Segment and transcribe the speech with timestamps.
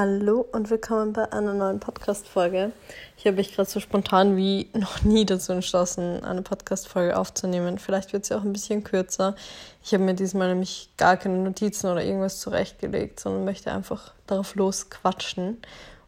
[0.00, 2.70] Hallo und willkommen bei einer neuen Podcast-Folge.
[3.16, 7.80] Ich habe mich gerade so spontan wie noch nie dazu entschlossen, eine Podcast-Folge aufzunehmen.
[7.80, 9.34] Vielleicht wird sie auch ein bisschen kürzer.
[9.82, 14.54] Ich habe mir diesmal nämlich gar keine Notizen oder irgendwas zurechtgelegt, sondern möchte einfach darauf
[14.54, 15.60] losquatschen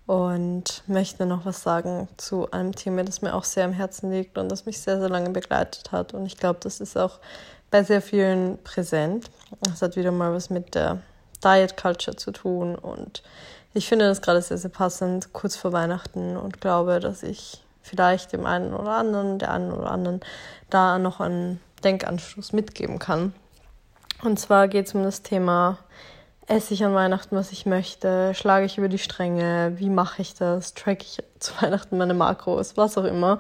[0.07, 4.39] und möchte noch was sagen zu einem Thema, das mir auch sehr am Herzen liegt
[4.39, 6.15] und das mich sehr, sehr lange begleitet hat.
[6.15, 7.19] Und ich glaube, das ist auch
[7.73, 9.33] bei sehr vielen präsent.
[9.63, 11.03] Das hat wieder mal was mit der
[11.43, 13.23] Diet Culture zu tun und
[13.73, 18.33] ich finde das gerade sehr, sehr passend, kurz vor Weihnachten und glaube, dass ich vielleicht
[18.33, 20.21] dem einen oder anderen, der einen oder anderen
[20.71, 23.33] da noch einen Denkanstoß mitgeben kann.
[24.23, 25.79] Und zwar geht es um das Thema
[26.51, 30.35] esse ich an Weihnachten, was ich möchte, schlage ich über die Stränge, wie mache ich
[30.35, 33.39] das, track ich zu Weihnachten meine Makros, was auch immer,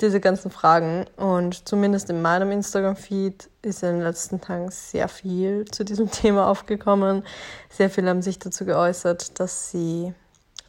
[0.00, 1.04] diese ganzen Fragen.
[1.16, 6.48] Und zumindest in meinem Instagram-Feed ist in den letzten Tagen sehr viel zu diesem Thema
[6.48, 7.24] aufgekommen.
[7.68, 10.14] Sehr viele haben sich dazu geäußert, dass sie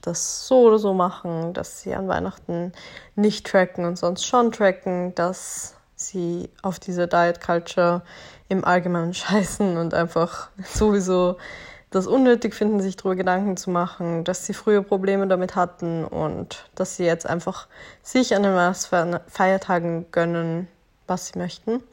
[0.02, 2.74] das so oder so machen, dass sie an Weihnachten
[3.16, 8.02] nicht tracken und sonst schon tracken, dass sie auf diese Diet Culture
[8.50, 11.38] im Allgemeinen scheißen und einfach sowieso
[11.98, 16.70] das unnötig finden, sich darüber Gedanken zu machen, dass sie früher Probleme damit hatten und
[16.76, 17.68] dass sie jetzt einfach
[18.02, 20.68] sich an den Feiertagen gönnen,
[21.08, 21.84] was sie möchten.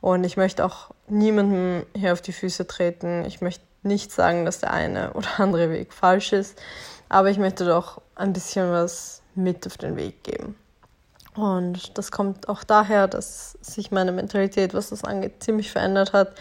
[0.00, 3.24] Und ich möchte auch niemandem hier auf die Füße treten.
[3.24, 6.60] Ich möchte nicht sagen, dass der eine oder andere Weg falsch ist,
[7.08, 10.56] aber ich möchte doch ein bisschen was mit auf den Weg geben.
[11.34, 16.34] Und das kommt auch daher, dass sich meine Mentalität, was das angeht, ziemlich verändert hat.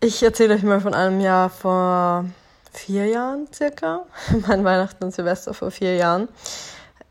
[0.00, 2.24] Ich erzähle euch mal von einem Jahr vor
[2.72, 4.04] vier Jahren circa.
[4.46, 6.28] Mein Weihnachten und Silvester vor vier Jahren.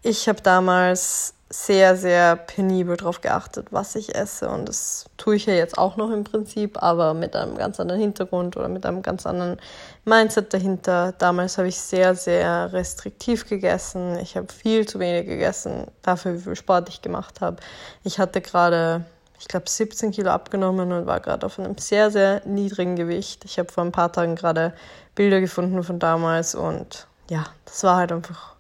[0.04, 4.48] Ich habe damals sehr, sehr penibel darauf geachtet, was ich esse.
[4.48, 8.00] Und das tue ich ja jetzt auch noch im Prinzip, aber mit einem ganz anderen
[8.00, 9.60] Hintergrund oder mit einem ganz anderen
[10.06, 11.14] Mindset dahinter.
[11.18, 14.18] Damals habe ich sehr, sehr restriktiv gegessen.
[14.20, 17.58] Ich habe viel zu wenig gegessen, dafür, wie viel Sport ich gemacht habe.
[18.06, 19.04] Ich hatte gerade
[19.40, 23.46] ich glaube, 17 Kilo abgenommen und war gerade auf einem sehr, sehr niedrigen Gewicht.
[23.46, 24.74] Ich habe vor ein paar Tagen gerade
[25.16, 28.56] Bilder gefunden von damals und ja, das war halt einfach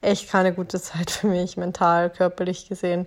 [0.00, 3.06] echt keine gute Zeit für mich, mental, körperlich gesehen.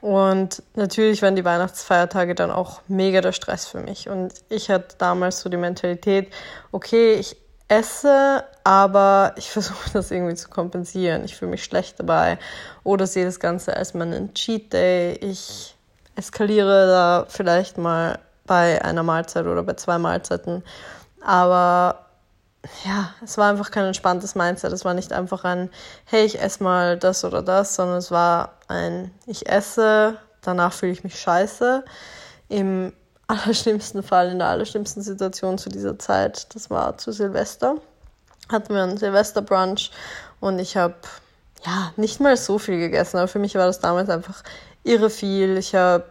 [0.00, 4.08] Und natürlich waren die Weihnachtsfeiertage dann auch mega der Stress für mich.
[4.08, 6.30] Und ich hatte damals so die Mentalität,
[6.72, 11.24] okay, ich esse, aber ich versuche das irgendwie zu kompensieren.
[11.24, 12.38] Ich fühle mich schlecht dabei
[12.82, 15.14] oder sehe das Ganze als meinen Cheat Day.
[15.14, 15.73] Ich
[16.16, 20.62] eskaliere da vielleicht mal bei einer Mahlzeit oder bei zwei Mahlzeiten.
[21.20, 22.04] Aber
[22.84, 24.72] ja, es war einfach kein entspanntes Mindset.
[24.72, 25.70] Es war nicht einfach ein,
[26.04, 30.92] hey, ich esse mal das oder das, sondern es war ein, ich esse, danach fühle
[30.92, 31.84] ich mich scheiße.
[32.48, 32.92] Im
[33.26, 37.76] allerschlimmsten Fall, in der allerschlimmsten Situation zu dieser Zeit, das war zu Silvester,
[38.50, 39.90] hatten wir einen Silvesterbrunch
[40.40, 40.94] und ich habe
[41.64, 44.42] ja nicht mal so viel gegessen, aber für mich war das damals einfach
[44.84, 45.56] irre viel.
[45.56, 46.04] Ich habe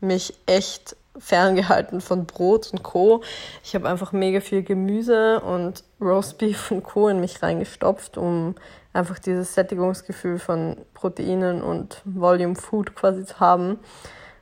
[0.00, 3.22] mich echt ferngehalten von Brot und Co.
[3.62, 7.08] Ich habe einfach mega viel Gemüse und Roastbeef und Co.
[7.08, 8.54] in mich reingestopft, um
[8.92, 13.78] einfach dieses Sättigungsgefühl von Proteinen und Volume Food quasi zu haben.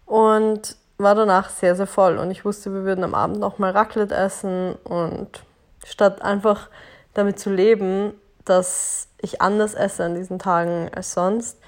[0.07, 2.19] Und war danach sehr, sehr voll.
[2.19, 4.75] Und ich wusste, wir würden am Abend nochmal Raclette essen.
[4.85, 5.43] Und
[5.85, 6.69] statt einfach
[7.15, 11.59] damit zu leben, dass ich anders esse an diesen Tagen als sonst,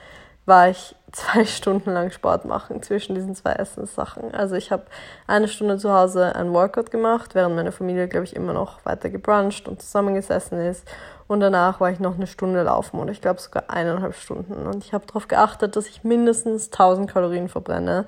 [0.46, 4.34] war ich zwei Stunden lang Sport machen zwischen diesen zwei Essenssachen.
[4.34, 4.84] Also ich habe
[5.26, 9.08] eine Stunde zu Hause ein Workout gemacht, während meine Familie, glaube ich, immer noch weiter
[9.10, 10.86] gebruncht und zusammengesessen ist.
[11.26, 14.66] Und danach war ich noch eine Stunde laufen und ich glaube sogar eineinhalb Stunden.
[14.66, 18.06] Und ich habe darauf geachtet, dass ich mindestens 1000 Kalorien verbrenne,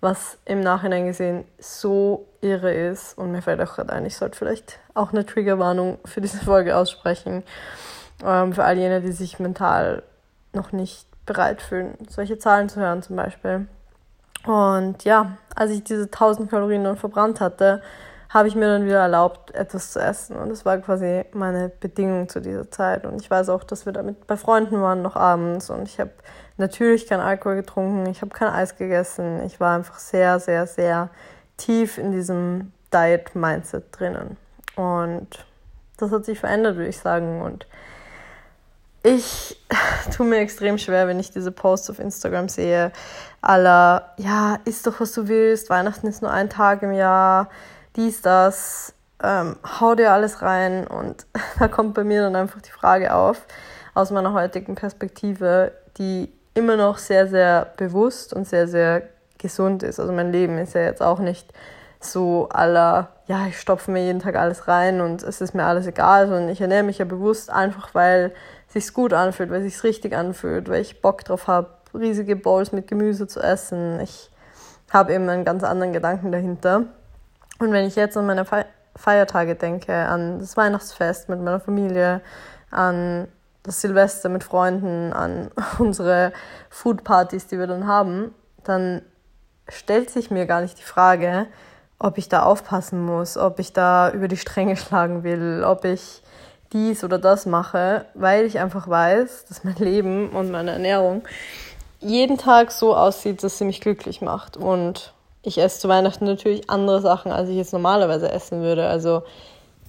[0.00, 3.18] was im Nachhinein gesehen so irre ist.
[3.18, 6.76] Und mir fällt auch gerade ein, ich sollte vielleicht auch eine Triggerwarnung für diese Folge
[6.76, 7.42] aussprechen.
[8.24, 10.02] Ähm, für all jene, die sich mental
[10.54, 13.66] noch nicht bereit fühlen, solche Zahlen zu hören zum Beispiel.
[14.46, 17.82] Und ja, als ich diese 1000 Kalorien dann verbrannt hatte,
[18.34, 20.36] habe ich mir dann wieder erlaubt, etwas zu essen.
[20.36, 23.06] Und das war quasi meine Bedingung zu dieser Zeit.
[23.06, 25.70] Und ich weiß auch, dass wir damit bei Freunden waren, noch abends.
[25.70, 26.10] Und ich habe
[26.56, 29.40] natürlich keinen Alkohol getrunken, ich habe kein Eis gegessen.
[29.44, 31.10] Ich war einfach sehr, sehr, sehr
[31.56, 34.36] tief in diesem Diet-Mindset drinnen.
[34.74, 35.46] Und
[35.96, 37.40] das hat sich verändert, würde ich sagen.
[37.40, 37.68] Und
[39.04, 39.56] ich
[40.16, 42.90] tue mir extrem schwer, wenn ich diese Posts auf Instagram sehe.
[43.42, 45.70] Aller, ja, isst doch, was du willst.
[45.70, 47.50] Weihnachten ist nur ein Tag im Jahr.
[47.96, 48.94] Dies, das.
[49.22, 50.86] Ähm, hau dir alles rein.
[50.86, 51.26] Und
[51.58, 53.42] da kommt bei mir dann einfach die Frage auf,
[53.94, 59.02] aus meiner heutigen Perspektive, die immer noch sehr, sehr bewusst und sehr, sehr
[59.36, 60.00] gesund ist.
[60.00, 61.52] Also mein Leben ist ja jetzt auch nicht
[62.00, 65.86] so aller, ja, ich stopfe mir jeden Tag alles rein und es ist mir alles
[65.86, 68.32] egal, sondern ich ernähre mich ja bewusst einfach, weil
[68.74, 72.88] sich gut anfühlt, weil sich richtig anfühlt, weil ich Bock drauf habe, riesige Bowls mit
[72.88, 74.00] Gemüse zu essen.
[74.00, 74.30] Ich
[74.92, 76.84] habe eben einen ganz anderen Gedanken dahinter.
[77.60, 78.44] Und wenn ich jetzt an meine
[78.96, 82.20] Feiertage denke, an das Weihnachtsfest mit meiner Familie,
[82.70, 83.28] an
[83.62, 86.32] das Silvester mit Freunden, an unsere
[86.68, 88.34] Foodpartys, die wir dann haben,
[88.64, 89.02] dann
[89.68, 91.46] stellt sich mir gar nicht die Frage,
[91.98, 96.22] ob ich da aufpassen muss, ob ich da über die Stränge schlagen will, ob ich
[96.72, 101.22] dies oder das mache, weil ich einfach weiß, dass mein Leben und meine Ernährung
[102.00, 104.56] jeden Tag so aussieht, dass sie mich glücklich macht.
[104.56, 108.86] Und ich esse zu Weihnachten natürlich andere Sachen, als ich jetzt normalerweise essen würde.
[108.86, 109.22] Also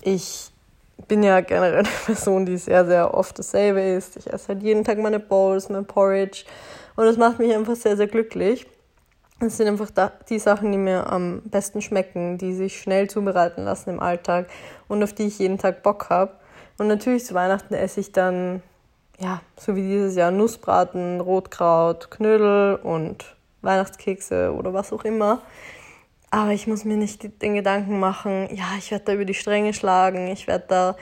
[0.02, 0.50] ich
[1.08, 4.18] bin ja generell eine Person, die sehr, sehr oft dasselbe isst.
[4.18, 6.46] Ich esse halt jeden Tag meine Bowls, mein Porridge.
[6.96, 8.66] Und das macht mich einfach sehr, sehr glücklich.
[9.40, 9.90] Das sind einfach
[10.30, 14.48] die Sachen, die mir am besten schmecken, die sich schnell zubereiten lassen im Alltag
[14.88, 16.32] und auf die ich jeden Tag Bock habe.
[16.78, 18.62] Und natürlich zu Weihnachten esse ich dann,
[19.20, 25.42] ja, so wie dieses Jahr Nussbraten, Rotkraut, Knödel und Weihnachtskekse oder was auch immer.
[26.32, 29.74] Aber ich muss mir nicht den Gedanken machen, ja, ich werde da über die Stränge
[29.74, 30.96] schlagen, ich werde da,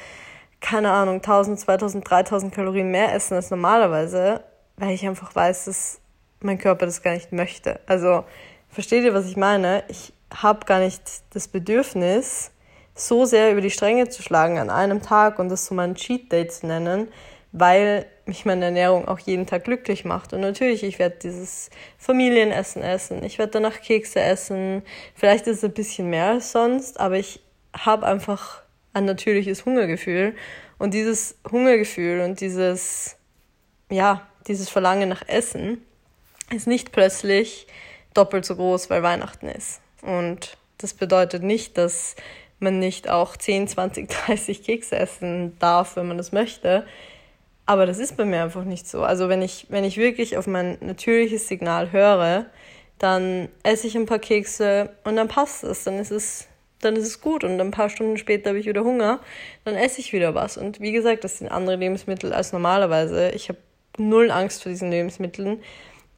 [0.60, 4.44] keine Ahnung, 1000, 2000, 3000 Kalorien mehr essen als normalerweise,
[4.78, 6.00] weil ich einfach weiß, dass
[6.42, 7.80] mein Körper das gar nicht möchte.
[7.88, 8.26] Also
[8.70, 9.84] versteht ihr, was ich meine?
[9.88, 12.52] Ich habe gar nicht das Bedürfnis,
[12.96, 16.32] so sehr über die Stränge zu schlagen an einem Tag und das so mein Cheat
[16.32, 17.08] Day zu nennen,
[17.52, 20.34] weil mich meine Ernährung auch jeden Tag glücklich macht.
[20.34, 24.84] Und natürlich, ich werde dieses Familienessen essen, ich werde danach Kekse essen,
[25.16, 27.42] vielleicht ist es ein bisschen mehr als sonst, aber ich
[27.76, 28.62] habe einfach
[28.94, 30.36] ein natürliches Hungergefühl.
[30.78, 33.18] Und dieses Hungergefühl und dieses,
[33.90, 35.84] ja, dieses Verlangen nach Essen
[36.54, 37.68] ist nicht plötzlich
[38.14, 39.82] doppelt so groß, weil Weihnachten ist.
[40.02, 42.16] Und das bedeutet nicht, dass
[42.64, 46.86] man nicht auch 10, 20, 30 Kekse essen darf, wenn man das möchte.
[47.66, 49.04] Aber das ist bei mir einfach nicht so.
[49.04, 52.48] Also wenn ich, wenn ich wirklich auf mein natürliches Signal höre,
[53.00, 55.84] dann esse ich ein paar Kekse und dann passt es.
[55.84, 56.48] Dann ist es,
[56.82, 57.44] dann ist es gut.
[57.44, 59.20] Und ein paar Stunden später habe ich wieder Hunger,
[59.66, 60.58] dann esse ich wieder was.
[60.58, 63.32] Und wie gesagt, das sind andere Lebensmittel als normalerweise.
[63.32, 63.60] Ich habe
[63.98, 65.62] null Angst vor diesen Lebensmitteln.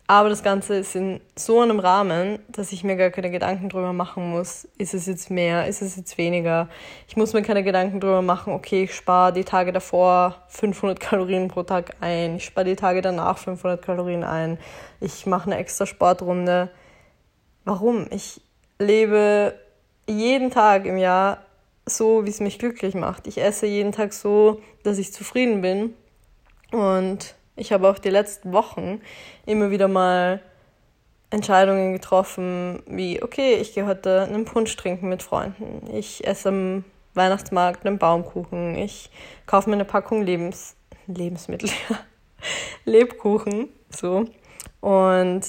[0.07, 3.91] Aber das Ganze ist in so einem Rahmen, dass ich mir gar keine Gedanken drüber
[3.91, 6.69] machen muss, ist es jetzt mehr, ist es jetzt weniger.
[7.07, 11.47] Ich muss mir keine Gedanken drüber machen, okay, ich spare die Tage davor 500 Kalorien
[11.47, 14.59] pro Tag ein, ich spare die Tage danach 500 Kalorien ein,
[15.01, 16.69] ich mache eine extra Sportrunde.
[17.63, 18.05] Warum?
[18.11, 18.41] Ich
[18.77, 19.55] lebe
[20.07, 21.39] jeden Tag im Jahr
[21.87, 23.25] so, wie es mich glücklich macht.
[23.25, 25.95] Ich esse jeden Tag so, dass ich zufrieden bin.
[26.71, 29.01] Und ich habe auch die letzten Wochen
[29.45, 30.41] immer wieder mal
[31.29, 35.89] Entscheidungen getroffen, wie, okay, ich gehe heute einen Punsch trinken mit Freunden.
[35.93, 38.77] Ich esse am Weihnachtsmarkt einen Baumkuchen.
[38.77, 39.09] Ich
[39.45, 40.75] kaufe mir eine Packung Lebens
[41.07, 41.69] Lebensmittel,
[42.85, 44.25] Lebkuchen, so.
[44.81, 45.41] Und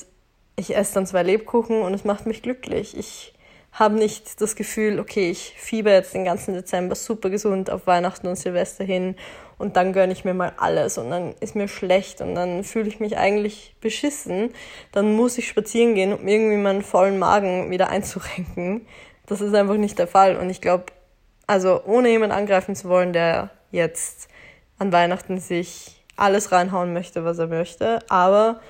[0.56, 2.96] ich esse dann zwei Lebkuchen und es macht mich glücklich.
[2.96, 3.34] Ich
[3.72, 8.26] habe nicht das Gefühl, okay, ich fieber jetzt den ganzen Dezember super gesund auf Weihnachten
[8.26, 9.16] und Silvester hin
[9.58, 12.88] und dann gönne ich mir mal alles und dann ist mir schlecht und dann fühle
[12.88, 14.52] ich mich eigentlich beschissen.
[14.92, 18.86] Dann muss ich spazieren gehen, um irgendwie meinen vollen Magen wieder einzurenken.
[19.26, 20.86] Das ist einfach nicht der Fall und ich glaube,
[21.46, 24.28] also ohne jemand angreifen zu wollen, der jetzt
[24.78, 28.60] an Weihnachten sich alles reinhauen möchte, was er möchte, aber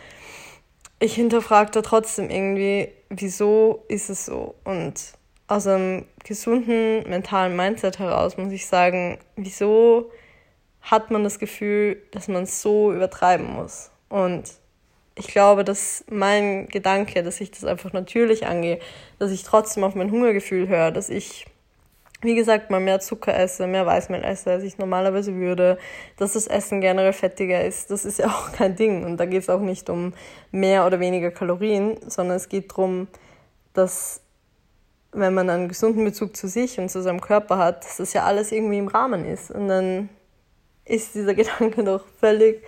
[0.99, 4.55] ich hinterfrage da trotzdem irgendwie, wieso ist es so?
[4.65, 4.95] Und
[5.47, 10.11] aus einem gesunden mentalen Mindset heraus muss ich sagen, wieso
[10.87, 13.91] hat man das Gefühl, dass man so übertreiben muss?
[14.09, 14.45] Und
[15.17, 18.79] ich glaube, dass mein Gedanke, dass ich das einfach natürlich angehe,
[19.19, 21.47] dass ich trotzdem auf mein Hungergefühl höre, dass ich
[22.23, 25.79] wie gesagt, mal mehr Zucker esse, mehr Weißmehl esse, als ich normalerweise würde,
[26.17, 29.05] dass das Essen generell fettiger ist, das ist ja auch kein Ding.
[29.05, 30.15] Und da geht es auch nicht um
[30.51, 33.09] mehr oder weniger Kalorien, sondern es geht darum,
[33.75, 34.23] dass
[35.13, 38.25] wenn man einen gesunden Bezug zu sich und zu seinem Körper hat, dass das ja
[38.25, 39.51] alles irgendwie im Rahmen ist.
[39.51, 40.09] Und dann
[40.87, 42.63] ist dieser Gedanke doch völlig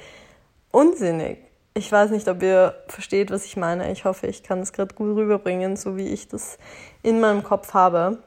[0.71, 1.39] unsinnig.
[1.75, 3.91] Ich weiß nicht, ob ihr versteht, was ich meine.
[3.93, 6.59] Ich hoffe, ich kann es gerade gut rüberbringen, so wie ich das
[7.03, 8.19] in meinem Kopf habe.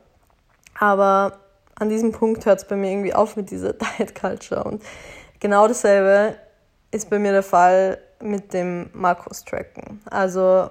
[0.79, 1.39] Aber
[1.75, 4.63] an diesem Punkt hört es bei mir irgendwie auf mit dieser Diet Culture.
[4.63, 4.81] Und
[5.39, 6.35] genau dasselbe
[6.91, 10.01] ist bei mir der Fall mit dem Makros-Tracken.
[10.09, 10.69] Also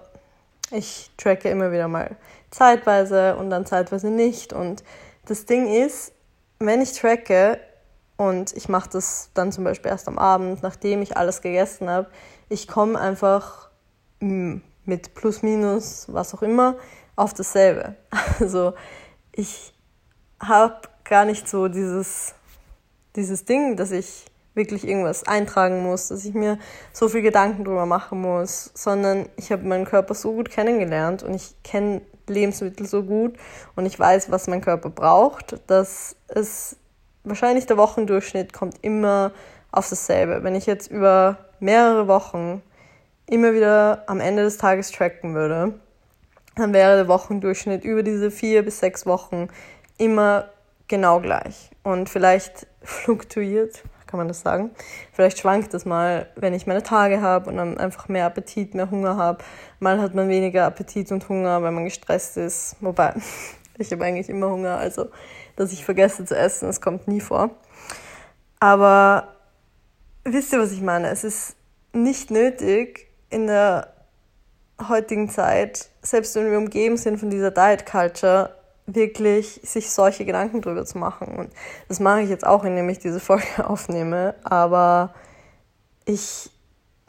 [0.71, 2.17] ich tracke immer wieder mal
[2.51, 4.53] zeitweise und dann zeitweise nicht.
[4.53, 4.83] Und
[5.27, 6.13] das Ding ist,
[6.59, 7.59] wenn ich tracke
[8.21, 12.07] und ich mache das dann zum Beispiel erst am Abend, nachdem ich alles gegessen habe,
[12.51, 13.71] ich komme einfach
[14.21, 16.77] hm, mit plus minus, was auch immer,
[17.17, 17.97] auf dasselbe.
[18.39, 18.75] Also
[19.33, 19.73] ich
[20.39, 22.35] habe gar nicht so dieses,
[23.17, 26.59] dieses Ding, dass ich wirklich irgendwas eintragen muss, dass ich mir
[26.93, 31.33] so viel Gedanken drüber machen muss, sondern ich habe meinen Körper so gut kennengelernt und
[31.33, 33.39] ich kenne Lebensmittel so gut
[33.77, 36.77] und ich weiß, was mein Körper braucht, dass es
[37.25, 39.33] wahrscheinlich der Wochendurchschnitt kommt immer
[39.73, 40.43] auf dasselbe.
[40.43, 42.63] Wenn ich jetzt über mehrere Wochen
[43.27, 45.75] immer wieder am Ende des Tages tracken würde,
[46.57, 49.49] dann wäre der Wochendurchschnitt über diese vier bis sechs Wochen
[49.99, 50.49] immer
[50.89, 51.71] genau gleich.
[51.83, 54.71] Und vielleicht fluktuiert, kann man das sagen.
[55.13, 58.91] Vielleicht schwankt es mal, wenn ich meine Tage habe und dann einfach mehr Appetit, mehr
[58.91, 59.45] Hunger habe.
[59.79, 62.77] Mal hat man weniger Appetit und Hunger, weil man gestresst ist.
[62.81, 63.15] Wobei,
[63.79, 65.07] ich habe eigentlich immer Hunger, also
[65.61, 67.51] dass ich vergesse zu essen, das kommt nie vor.
[68.59, 69.29] Aber
[70.25, 71.09] wisst ihr, was ich meine?
[71.09, 71.55] Es ist
[71.93, 73.93] nicht nötig, in der
[74.89, 78.55] heutigen Zeit, selbst wenn wir umgeben sind von dieser Diet Culture,
[78.87, 81.37] wirklich sich solche Gedanken drüber zu machen.
[81.37, 81.53] Und
[81.89, 84.35] das mache ich jetzt auch, indem ich diese Folge aufnehme.
[84.43, 85.15] Aber
[86.05, 86.51] ich,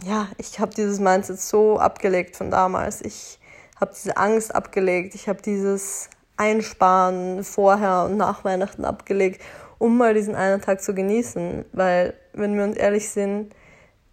[0.04, 3.02] ja, ich habe dieses Mindset so abgelegt von damals.
[3.02, 3.40] Ich
[3.80, 5.16] habe diese Angst abgelegt.
[5.16, 6.10] Ich habe dieses
[6.42, 9.42] Einsparen vorher und nach Weihnachten abgelegt,
[9.78, 11.66] um mal diesen einen Tag zu genießen.
[11.72, 13.54] Weil, wenn wir uns ehrlich sind,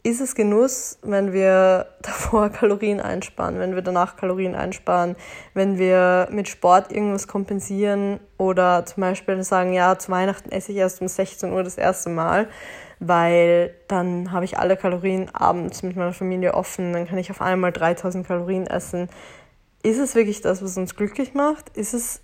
[0.03, 5.17] ist es Genuss, wenn wir davor Kalorien einsparen, wenn wir danach Kalorien einsparen,
[5.55, 10.79] wenn wir mit Sport irgendwas kompensieren oder zum Beispiel sagen, ja, zu Weihnachten esse ich
[10.79, 12.49] erst um 16 Uhr das erste Mal,
[13.01, 17.41] weil dann habe ich alle Kalorien abends mit meiner Familie offen, dann kann ich auf
[17.41, 19.09] einmal 3000 Kalorien essen.
[19.83, 21.77] Ist es wirklich das, was uns glücklich macht?
[21.77, 22.21] Ist es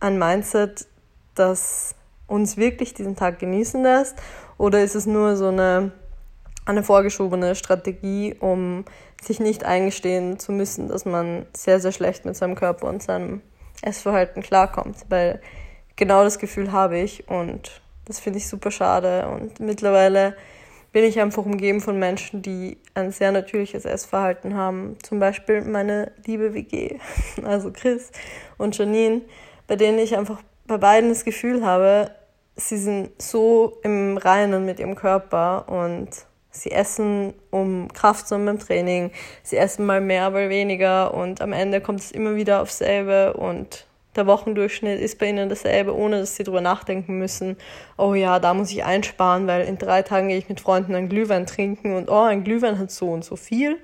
[0.00, 0.86] ein Mindset,
[1.34, 1.94] das
[2.26, 4.16] uns wirklich diesen Tag genießen lässt?
[4.58, 5.92] Oder ist es nur so eine
[6.66, 8.84] eine vorgeschobene Strategie, um
[9.22, 13.40] sich nicht eingestehen zu müssen, dass man sehr, sehr schlecht mit seinem Körper und seinem
[13.82, 14.96] Essverhalten klarkommt.
[15.08, 15.40] Weil
[15.94, 19.28] genau das Gefühl habe ich und das finde ich super schade.
[19.28, 20.36] Und mittlerweile
[20.96, 24.96] bin ich einfach umgeben von Menschen, die ein sehr natürliches Essverhalten haben.
[25.02, 26.96] Zum Beispiel meine liebe WG,
[27.44, 28.10] also Chris
[28.56, 29.20] und Janine,
[29.66, 32.12] bei denen ich einfach bei beiden das Gefühl habe,
[32.54, 36.08] sie sind so im Reinen mit ihrem Körper und
[36.50, 39.10] Sie essen, um Kraft zu haben beim Training.
[39.42, 41.12] Sie essen mal mehr, mal weniger.
[41.12, 43.34] Und am Ende kommt es immer wieder aufs selbe.
[43.34, 43.85] Und
[44.16, 47.56] der Wochendurchschnitt ist bei ihnen dasselbe, ohne dass sie darüber nachdenken müssen.
[47.96, 51.08] Oh ja, da muss ich einsparen, weil in drei Tagen gehe ich mit Freunden einen
[51.08, 51.94] Glühwein trinken.
[51.94, 53.78] Und oh, ein Glühwein hat so und so viel.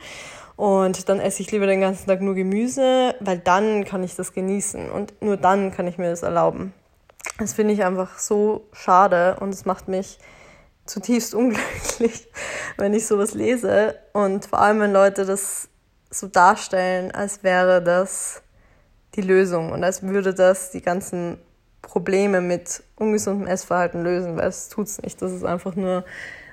[0.57, 4.33] Und dann esse ich lieber den ganzen Tag nur Gemüse, weil dann kann ich das
[4.33, 4.91] genießen.
[4.91, 6.73] Und nur dann kann ich mir das erlauben.
[7.39, 10.19] Das finde ich einfach so schade und es macht mich
[10.87, 12.29] zutiefst unglücklich,
[12.77, 13.97] wenn ich sowas lese.
[14.13, 15.69] Und vor allem, wenn Leute das
[16.11, 18.43] so darstellen, als wäre das
[19.15, 21.39] die Lösung und als würde das die ganzen
[21.83, 25.21] Probleme mit ungesundem Essverhalten lösen, weil es tut es nicht.
[25.21, 26.05] Das ist einfach nur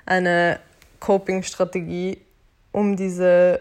[0.04, 0.58] eine
[0.98, 2.20] Coping-Strategie,
[2.72, 3.60] um diese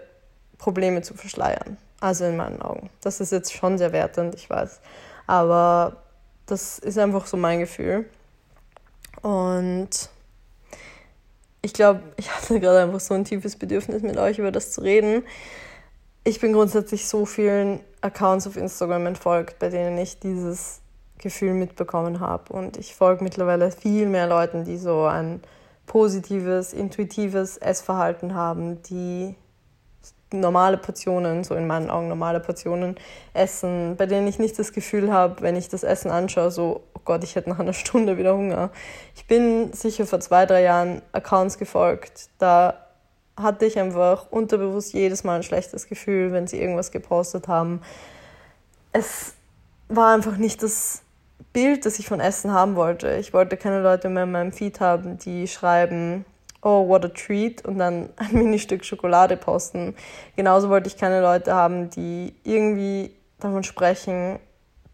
[0.58, 1.78] Probleme zu verschleiern.
[2.02, 2.90] Also in meinen Augen.
[3.02, 4.80] Das ist jetzt schon sehr wertend, ich weiß.
[5.28, 5.98] Aber
[6.46, 8.06] das ist einfach so mein Gefühl.
[9.22, 10.10] Und
[11.62, 14.82] ich glaube, ich hatte gerade einfach so ein tiefes Bedürfnis, mit euch über das zu
[14.82, 15.24] reden.
[16.24, 20.82] Ich bin grundsätzlich so vielen Accounts auf Instagram entfolgt, bei denen ich dieses
[21.18, 22.54] Gefühl mitbekommen habe.
[22.54, 25.42] Und ich folge mittlerweile viel mehr Leuten, die so ein
[25.86, 29.36] positives, intuitives Essverhalten haben, die
[30.32, 32.96] normale Portionen, so in meinen Augen normale Portionen
[33.34, 37.00] essen, bei denen ich nicht das Gefühl habe, wenn ich das Essen anschaue, so, oh
[37.04, 38.70] Gott, ich hätte nach einer Stunde wieder Hunger.
[39.16, 42.86] Ich bin sicher vor zwei, drei Jahren Accounts gefolgt, da
[43.42, 47.82] hatte ich einfach unterbewusst jedes Mal ein schlechtes Gefühl, wenn sie irgendwas gepostet haben.
[48.92, 49.34] Es
[49.88, 51.02] war einfach nicht das
[51.54, 53.16] Bild, das ich von Essen haben wollte.
[53.16, 56.26] Ich wollte keine Leute mehr in meinem Feed haben, die schreiben,
[56.62, 59.96] oh, what a treat und dann ein Ministück Schokolade posten.
[60.36, 64.40] Genauso wollte ich keine Leute haben, die irgendwie davon sprechen,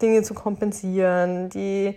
[0.00, 1.96] Dinge zu kompensieren, die,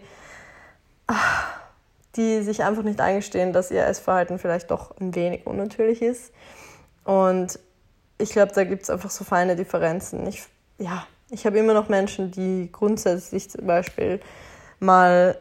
[2.16, 6.32] die sich einfach nicht eingestehen, dass ihr Essverhalten vielleicht doch ein wenig unnatürlich ist.
[7.04, 7.60] Und
[8.18, 10.26] ich glaube, da gibt es einfach so feine Differenzen.
[10.28, 10.44] Ich,
[10.78, 14.20] ja, ich habe immer noch Menschen, die grundsätzlich zum Beispiel
[14.80, 15.38] mal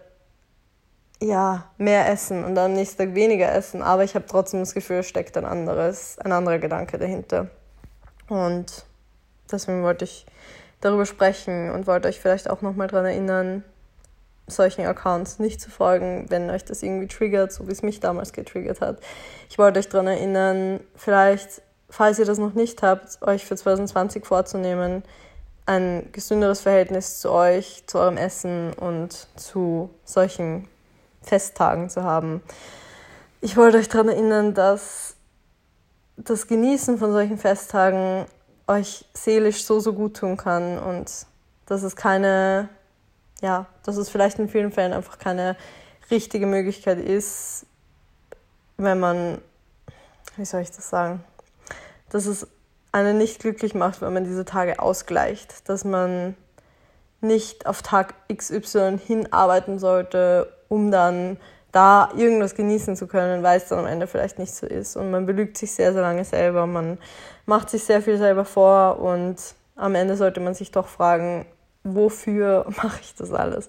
[1.21, 4.99] ja, mehr essen und am nächsten Tag weniger essen, aber ich habe trotzdem das Gefühl,
[4.99, 7.49] es steckt ein anderes, ein anderer Gedanke dahinter.
[8.29, 8.85] Und
[9.51, 10.27] deswegen wollte ich
[10.81, 13.65] darüber sprechen und wollte euch vielleicht auch nochmal daran erinnern,
[14.49, 18.33] solchen Accounts nicht zu folgen, wenn euch das irgendwie triggert, so wie es mich damals
[18.33, 19.01] getriggert hat.
[19.51, 24.25] Ich wollte euch daran erinnern, vielleicht, falls ihr das noch nicht habt, euch für 2020
[24.25, 25.03] vorzunehmen,
[25.67, 30.67] ein gesünderes Verhältnis zu euch, zu eurem Essen und zu solchen
[31.23, 32.43] Festtagen zu haben.
[33.41, 35.15] Ich wollte euch daran erinnern, dass
[36.17, 38.27] das Genießen von solchen Festtagen
[38.67, 41.27] euch seelisch so, so gut tun kann und
[41.67, 42.69] dass es keine,
[43.43, 45.57] ja, dass es vielleicht in vielen Fällen einfach keine
[46.11, 47.67] richtige Möglichkeit ist,
[48.77, 49.39] wenn man,
[50.37, 51.23] wie soll ich das sagen,
[52.11, 52.47] dass es
[52.93, 56.37] einen nicht glücklich macht, wenn man diese Tage ausgleicht, dass man
[57.21, 61.39] nicht auf Tag XY hinarbeiten sollte, um dann
[61.73, 64.97] da irgendwas genießen zu können, weil es dann am Ende vielleicht nicht so ist.
[64.97, 66.99] Und man belügt sich sehr, sehr lange selber, man
[67.45, 69.37] macht sich sehr viel selber vor und
[69.77, 71.47] am Ende sollte man sich doch fragen,
[71.95, 73.69] wofür mache ich das alles?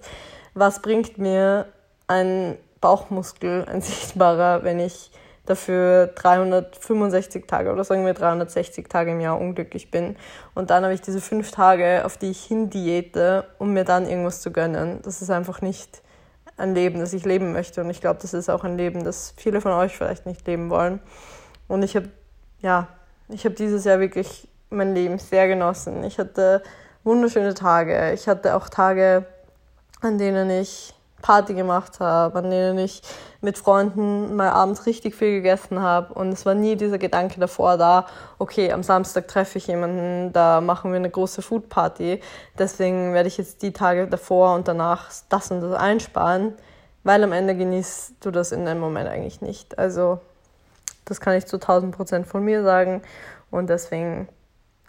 [0.54, 1.66] Was bringt mir
[2.06, 5.10] ein Bauchmuskel, ein sichtbarer, wenn ich
[5.46, 10.16] dafür 365 Tage oder sagen wir 360 Tage im Jahr unglücklich bin.
[10.54, 14.08] Und dann habe ich diese fünf Tage, auf die ich hin diete, um mir dann
[14.08, 15.00] irgendwas zu gönnen.
[15.02, 16.02] Das ist einfach nicht
[16.56, 17.80] ein Leben, das ich leben möchte.
[17.80, 20.70] Und ich glaube, das ist auch ein Leben, das viele von euch vielleicht nicht leben
[20.70, 21.00] wollen.
[21.68, 22.10] Und ich habe,
[22.60, 22.88] ja,
[23.28, 26.04] ich habe dieses Jahr wirklich mein Leben sehr genossen.
[26.04, 26.62] Ich hatte
[27.04, 28.12] wunderschöne Tage.
[28.12, 29.24] Ich hatte auch Tage,
[30.00, 33.02] an denen ich Party gemacht habe, an denen ich
[33.40, 36.14] mit Freunden mal abends richtig viel gegessen habe.
[36.14, 38.06] Und es war nie dieser Gedanke davor da,
[38.38, 42.20] okay, am Samstag treffe ich jemanden, da machen wir eine große Foodparty.
[42.58, 46.54] Deswegen werde ich jetzt die Tage davor und danach das und das einsparen,
[47.04, 49.78] weil am Ende genießt du das in dem Moment eigentlich nicht.
[49.78, 50.20] Also
[51.04, 53.02] das kann ich zu 1000 Prozent von mir sagen.
[53.50, 54.28] Und deswegen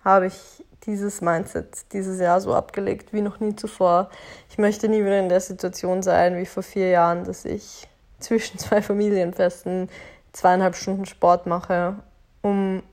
[0.04, 4.10] habe ich dieses Mindset dieses Jahr so abgelegt wie noch nie zuvor.
[4.50, 7.88] Ich möchte nie wieder in der Situation sein wie vor vier Jahren, dass ich
[8.20, 9.90] zwischen zwei Familienfesten
[10.34, 11.96] zweieinhalb Stunden Sport mache,
[12.42, 12.84] um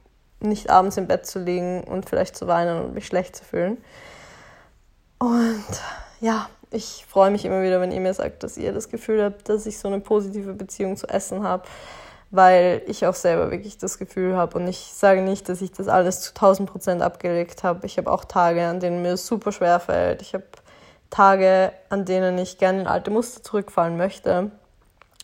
[0.40, 3.78] nicht abends im Bett zu liegen und vielleicht zu weinen und mich schlecht zu fühlen.
[5.18, 5.64] Und
[6.20, 9.48] ja, ich freue mich immer wieder, wenn ihr mir sagt, dass ihr das Gefühl habt,
[9.48, 11.64] dass ich so eine positive Beziehung zu Essen habe
[12.30, 15.88] weil ich auch selber wirklich das Gefühl habe und ich sage nicht, dass ich das
[15.88, 17.86] alles zu 1000 Prozent abgelegt habe.
[17.86, 20.20] Ich habe auch Tage, an denen mir es super schwer fällt.
[20.20, 20.44] Ich habe
[21.10, 24.50] Tage, an denen ich gerne in alte Muster zurückfallen möchte.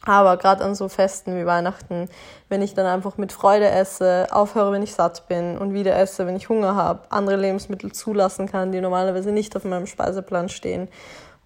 [0.06, 2.08] Aber gerade an so Festen wie Weihnachten,
[2.48, 6.26] wenn ich dann einfach mit Freude esse, aufhöre, wenn ich satt bin und wieder esse,
[6.26, 10.88] wenn ich Hunger habe, andere Lebensmittel zulassen kann, die normalerweise nicht auf meinem Speiseplan stehen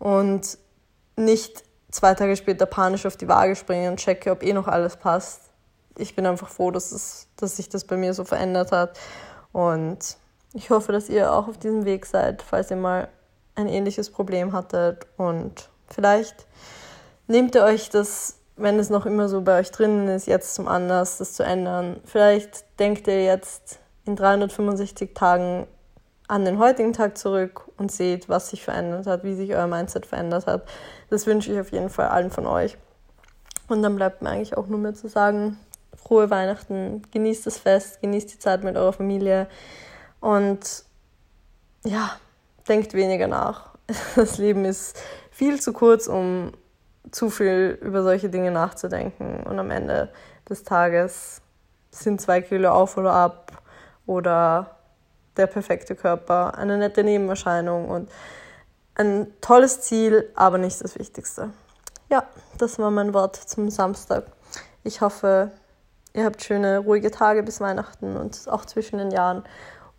[0.00, 0.58] und
[1.16, 4.96] nicht zwei Tage später panisch auf die Waage springe und checke, ob eh noch alles
[4.96, 5.47] passt,
[5.98, 8.98] ich bin einfach froh, dass, es, dass sich das bei mir so verändert hat.
[9.52, 10.16] Und
[10.54, 13.08] ich hoffe, dass ihr auch auf diesem Weg seid, falls ihr mal
[13.54, 15.06] ein ähnliches Problem hattet.
[15.16, 16.46] Und vielleicht
[17.26, 20.68] nehmt ihr euch das, wenn es noch immer so bei euch drinnen ist, jetzt zum
[20.68, 22.00] Anlass, das zu ändern.
[22.04, 25.66] Vielleicht denkt ihr jetzt in 365 Tagen
[26.28, 30.06] an den heutigen Tag zurück und seht, was sich verändert hat, wie sich euer Mindset
[30.06, 30.68] verändert hat.
[31.08, 32.76] Das wünsche ich auf jeden Fall allen von euch.
[33.68, 35.58] Und dann bleibt mir eigentlich auch nur mehr zu sagen,
[35.94, 39.48] frohe Weihnachten, genießt das Fest, genießt die Zeit mit eurer Familie
[40.20, 40.84] und
[41.84, 42.12] ja,
[42.68, 43.70] denkt weniger nach.
[44.16, 46.52] Das Leben ist viel zu kurz, um
[47.10, 50.10] zu viel über solche Dinge nachzudenken und am Ende
[50.48, 51.40] des Tages
[51.90, 53.62] sind zwei Kilo auf oder ab
[54.06, 54.76] oder
[55.36, 58.10] der perfekte Körper eine nette Nebenerscheinung und
[58.94, 61.50] ein tolles Ziel, aber nicht das Wichtigste.
[62.10, 62.24] Ja,
[62.58, 64.24] das war mein Wort zum Samstag.
[64.82, 65.52] Ich hoffe,
[66.18, 69.44] Ihr habt schöne, ruhige Tage bis Weihnachten und auch zwischen den Jahren.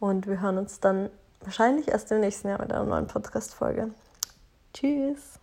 [0.01, 3.91] Und wir hören uns dann wahrscheinlich erst im nächsten Jahr mit einer neuen Podcast-Folge.
[4.73, 5.38] Tschüss!